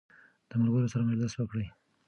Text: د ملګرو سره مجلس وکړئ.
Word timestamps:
د 0.49 0.51
ملګرو 0.59 0.91
سره 0.93 1.01
مجلس 1.09 1.33
وکړئ. 1.35 1.67